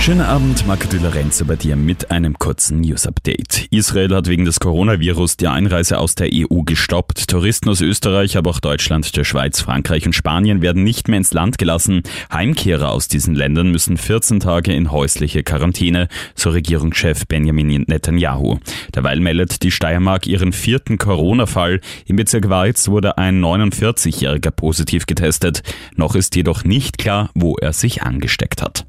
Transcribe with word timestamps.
Schönen 0.00 0.22
Abend, 0.22 0.66
Marco 0.66 0.88
de 0.88 0.98
Lorenzo 0.98 1.44
bei 1.44 1.56
dir 1.56 1.76
mit 1.76 2.10
einem 2.10 2.38
kurzen 2.38 2.80
News-Update. 2.80 3.66
Israel 3.70 4.14
hat 4.14 4.28
wegen 4.28 4.46
des 4.46 4.58
Coronavirus 4.58 5.36
die 5.36 5.46
Einreise 5.46 5.98
aus 5.98 6.14
der 6.14 6.30
EU 6.32 6.62
gestoppt. 6.62 7.28
Touristen 7.28 7.68
aus 7.68 7.82
Österreich, 7.82 8.38
aber 8.38 8.48
auch 8.48 8.60
Deutschland, 8.60 9.14
der 9.14 9.24
Schweiz, 9.24 9.60
Frankreich 9.60 10.06
und 10.06 10.14
Spanien 10.14 10.62
werden 10.62 10.84
nicht 10.84 11.08
mehr 11.08 11.18
ins 11.18 11.34
Land 11.34 11.58
gelassen. 11.58 12.02
Heimkehrer 12.32 12.90
aus 12.92 13.08
diesen 13.08 13.34
Ländern 13.34 13.70
müssen 13.70 13.98
14 13.98 14.40
Tage 14.40 14.72
in 14.72 14.90
häusliche 14.90 15.42
Quarantäne, 15.42 16.08
so 16.34 16.48
Regierungschef 16.48 17.26
Benjamin 17.26 17.84
Netanyahu. 17.86 18.58
Derweil 18.94 19.20
meldet 19.20 19.62
die 19.62 19.70
Steiermark 19.70 20.26
ihren 20.26 20.54
vierten 20.54 20.96
Corona-Fall. 20.96 21.82
Im 22.06 22.16
Bezirk 22.16 22.48
Weiz 22.48 22.88
wurde 22.88 23.18
ein 23.18 23.44
49-Jähriger 23.44 24.50
positiv 24.50 25.04
getestet. 25.04 25.62
Noch 25.94 26.14
ist 26.14 26.36
jedoch 26.36 26.64
nicht 26.64 26.96
klar, 26.96 27.28
wo 27.34 27.56
er 27.56 27.74
sich 27.74 28.02
angesteckt 28.02 28.62
hat 28.62 28.86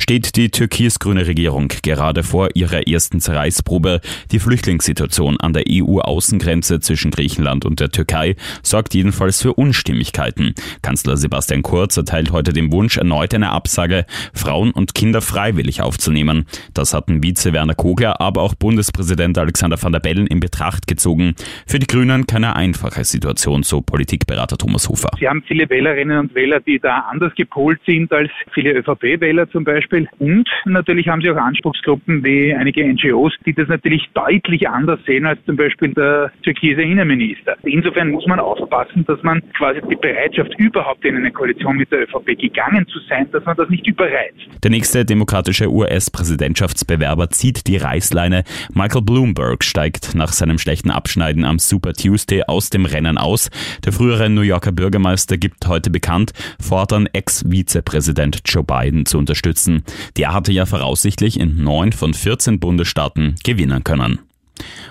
steht 0.00 0.36
die 0.36 0.50
türkis-grüne 0.50 1.26
Regierung 1.26 1.68
gerade 1.82 2.22
vor 2.22 2.48
ihrer 2.54 2.88
ersten 2.88 3.20
Zerreißprobe. 3.20 4.00
Die 4.32 4.38
Flüchtlingssituation 4.38 5.38
an 5.38 5.52
der 5.52 5.64
EU-Außengrenze 5.68 6.80
zwischen 6.80 7.10
Griechenland 7.10 7.64
und 7.64 7.80
der 7.80 7.90
Türkei 7.90 8.34
sorgt 8.62 8.94
jedenfalls 8.94 9.42
für 9.42 9.52
Unstimmigkeiten. 9.54 10.54
Kanzler 10.82 11.16
Sebastian 11.16 11.62
Kurz 11.62 11.96
erteilt 11.96 12.32
heute 12.32 12.52
den 12.52 12.72
Wunsch, 12.72 12.96
erneut 12.96 13.34
eine 13.34 13.50
Absage, 13.50 14.06
Frauen 14.34 14.70
und 14.70 14.94
Kinder 14.94 15.20
freiwillig 15.20 15.82
aufzunehmen. 15.82 16.46
Das 16.74 16.94
hatten 16.94 17.22
Vize 17.22 17.52
Werner 17.52 17.74
Kogler, 17.74 18.20
aber 18.20 18.42
auch 18.42 18.54
Bundespräsident 18.54 19.36
Alexander 19.38 19.80
van 19.80 19.92
der 19.92 20.00
Bellen 20.00 20.26
in 20.26 20.40
Betracht 20.40 20.86
gezogen. 20.86 21.34
Für 21.66 21.78
die 21.78 21.86
Grünen 21.86 22.26
keine 22.26 22.56
einfache 22.56 23.04
Situation, 23.04 23.62
so 23.62 23.82
Politikberater 23.82 24.56
Thomas 24.56 24.88
Hofer. 24.88 25.10
Sie 25.18 25.28
haben 25.28 25.42
viele 25.46 25.68
Wählerinnen 25.68 26.18
und 26.18 26.34
Wähler, 26.34 26.60
die 26.60 26.78
da 26.78 27.06
anders 27.10 27.34
gepolt 27.34 27.80
sind 27.84 28.10
als 28.12 28.30
viele 28.52 28.72
ÖVP-Wähler 28.72 29.50
zum 29.50 29.64
Beispiel. 29.64 29.89
Und 30.18 30.48
natürlich 30.64 31.08
haben 31.08 31.20
sie 31.20 31.30
auch 31.30 31.36
Anspruchsgruppen 31.36 32.24
wie 32.24 32.54
einige 32.54 32.84
NGOs, 32.84 33.32
die 33.46 33.52
das 33.52 33.68
natürlich 33.68 34.08
deutlich 34.14 34.68
anders 34.68 35.00
sehen 35.06 35.26
als 35.26 35.38
zum 35.46 35.56
Beispiel 35.56 35.92
der 35.94 36.32
türkise 36.42 36.82
Innenminister. 36.82 37.56
Insofern 37.62 38.10
muss 38.10 38.26
man 38.26 38.40
aufpassen, 38.40 39.04
dass 39.06 39.22
man 39.22 39.42
quasi 39.56 39.80
die 39.90 39.96
Bereitschaft 39.96 40.54
überhaupt 40.58 41.04
in 41.04 41.16
eine 41.16 41.30
Koalition 41.30 41.76
mit 41.76 41.90
der 41.90 42.02
ÖVP 42.02 42.38
gegangen 42.38 42.86
zu 42.88 42.98
sein, 43.08 43.28
dass 43.32 43.44
man 43.44 43.56
das 43.56 43.68
nicht 43.68 43.86
überreizt. 43.86 44.36
Der 44.62 44.70
nächste 44.70 45.04
demokratische 45.04 45.70
US-Präsidentschaftsbewerber 45.70 47.30
zieht 47.30 47.66
die 47.66 47.76
Reißleine. 47.76 48.44
Michael 48.74 49.02
Bloomberg 49.02 49.64
steigt 49.64 50.14
nach 50.14 50.32
seinem 50.32 50.58
schlechten 50.58 50.90
Abschneiden 50.90 51.44
am 51.44 51.58
Super 51.58 51.92
Tuesday 51.92 52.42
aus 52.46 52.70
dem 52.70 52.84
Rennen 52.84 53.18
aus. 53.18 53.50
Der 53.84 53.92
frühere 53.92 54.30
New 54.30 54.42
Yorker 54.42 54.72
Bürgermeister 54.72 55.36
gibt 55.36 55.66
heute 55.66 55.90
bekannt, 55.90 56.32
fortan 56.60 57.08
Ex-Vizepräsident 57.12 58.42
Joe 58.44 58.64
Biden 58.64 59.06
zu 59.06 59.18
unterstützen. 59.18 59.79
Der 60.16 60.32
hatte 60.32 60.52
ja 60.52 60.66
voraussichtlich 60.66 61.38
in 61.38 61.62
neun 61.62 61.92
von 61.92 62.14
14 62.14 62.60
Bundesstaaten 62.60 63.36
gewinnen 63.44 63.84
können. 63.84 64.20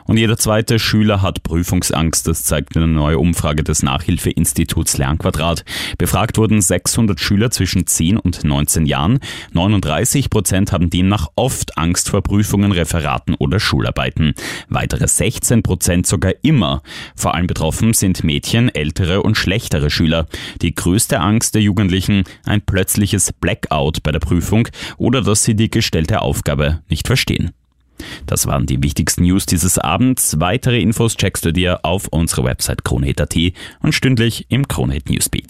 Und 0.05 0.17
jeder 0.17 0.37
zweite 0.37 0.79
Schüler 0.79 1.21
hat 1.21 1.43
Prüfungsangst, 1.43 2.27
das 2.27 2.43
zeigt 2.43 2.75
eine 2.75 2.87
neue 2.87 3.19
Umfrage 3.19 3.63
des 3.63 3.83
Nachhilfeinstituts 3.83 4.97
Lernquadrat. 4.97 5.63
Befragt 5.97 6.37
wurden 6.37 6.61
600 6.61 7.19
Schüler 7.19 7.51
zwischen 7.51 7.85
10 7.85 8.17
und 8.17 8.43
19 8.43 8.85
Jahren. 8.85 9.19
39 9.53 10.29
Prozent 10.29 10.71
haben 10.71 10.89
demnach 10.89 11.27
oft 11.35 11.77
Angst 11.77 12.09
vor 12.09 12.21
Prüfungen, 12.21 12.71
Referaten 12.71 13.35
oder 13.35 13.59
Schularbeiten. 13.59 14.33
Weitere 14.67 15.07
16 15.07 15.61
Prozent 15.61 16.07
sogar 16.07 16.33
immer. 16.41 16.81
Vor 17.15 17.35
allem 17.35 17.47
betroffen 17.47 17.93
sind 17.93 18.23
Mädchen, 18.23 18.73
ältere 18.73 19.21
und 19.21 19.37
schlechtere 19.37 19.89
Schüler. 19.89 20.27
Die 20.61 20.73
größte 20.73 21.19
Angst 21.19 21.55
der 21.55 21.61
Jugendlichen, 21.61 22.23
ein 22.45 22.61
plötzliches 22.61 23.31
Blackout 23.33 24.01
bei 24.03 24.11
der 24.11 24.19
Prüfung 24.19 24.67
oder 24.97 25.21
dass 25.21 25.43
sie 25.43 25.55
die 25.55 25.69
gestellte 25.69 26.21
Aufgabe 26.21 26.81
nicht 26.89 27.07
verstehen. 27.07 27.51
Das 28.25 28.45
waren 28.47 28.65
die 28.65 28.83
wichtigsten 28.83 29.23
News 29.23 29.45
dieses 29.45 29.77
Abends. 29.77 30.39
Weitere 30.39 30.79
Infos 30.79 31.15
checkst 31.15 31.45
du 31.45 31.53
dir 31.53 31.79
auf 31.83 32.07
unserer 32.07 32.43
Website 32.43 32.83
kronehit.at 32.83 33.35
und 33.81 33.93
stündlich 33.93 34.45
im 34.49 34.67
Kronehit 34.67 35.09
Newsbeat. 35.09 35.47